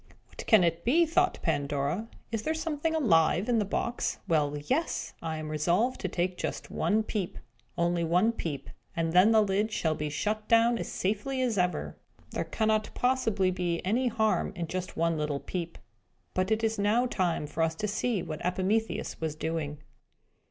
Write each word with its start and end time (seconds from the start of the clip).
"What 0.29 0.47
can 0.47 0.63
it 0.63 0.83
be?" 0.83 1.05
thought 1.05 1.37
Pandora. 1.43 2.07
"Is 2.31 2.41
there 2.41 2.55
something 2.55 2.95
alive 2.95 3.47
in 3.47 3.59
the 3.59 3.65
box? 3.65 4.17
Well 4.27 4.57
yes! 4.57 5.13
I 5.21 5.37
am 5.37 5.49
resolved 5.49 6.01
to 6.01 6.07
take 6.07 6.39
just 6.39 6.71
one 6.71 7.03
peep! 7.03 7.37
Only 7.77 8.03
one 8.03 8.31
peep; 8.31 8.71
and 8.95 9.13
then 9.13 9.29
the 9.29 9.43
lid 9.43 9.71
shall 9.71 9.93
be 9.93 10.09
shut 10.09 10.47
down 10.47 10.79
as 10.79 10.91
safely 10.91 11.39
as 11.43 11.55
ever! 11.59 11.97
There 12.31 12.43
cannot 12.45 12.89
possibly 12.95 13.51
be 13.51 13.79
any 13.85 14.07
harm 14.07 14.53
in 14.55 14.65
just 14.65 14.97
one 14.97 15.19
little 15.19 15.39
peep!" 15.39 15.77
But 16.33 16.49
it 16.49 16.63
is 16.63 16.79
now 16.79 17.05
time 17.05 17.45
for 17.45 17.61
us 17.61 17.75
to 17.75 17.87
see 17.87 18.23
what 18.23 18.43
Epimetheus 18.43 19.21
was 19.21 19.35
doing. 19.35 19.83